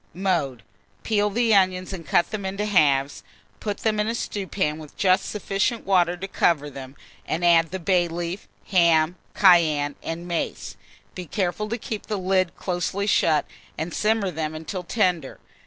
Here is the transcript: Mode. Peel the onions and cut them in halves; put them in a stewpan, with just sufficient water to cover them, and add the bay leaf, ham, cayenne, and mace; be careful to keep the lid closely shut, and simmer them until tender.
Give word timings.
Mode. 0.15 0.63
Peel 1.03 1.29
the 1.29 1.53
onions 1.53 1.93
and 1.93 2.03
cut 2.03 2.31
them 2.31 2.43
in 2.43 2.57
halves; 2.57 3.21
put 3.59 3.81
them 3.81 3.99
in 3.99 4.07
a 4.07 4.15
stewpan, 4.15 4.79
with 4.79 4.97
just 4.97 5.25
sufficient 5.29 5.85
water 5.85 6.17
to 6.17 6.27
cover 6.27 6.71
them, 6.71 6.95
and 7.27 7.45
add 7.45 7.69
the 7.69 7.77
bay 7.77 8.07
leaf, 8.07 8.47
ham, 8.69 9.15
cayenne, 9.35 9.93
and 10.01 10.27
mace; 10.27 10.75
be 11.13 11.27
careful 11.27 11.69
to 11.69 11.77
keep 11.77 12.07
the 12.07 12.17
lid 12.17 12.55
closely 12.55 13.05
shut, 13.05 13.45
and 13.77 13.93
simmer 13.93 14.31
them 14.31 14.55
until 14.55 14.81
tender. 14.83 15.39